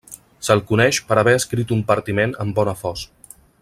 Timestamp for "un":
1.77-1.85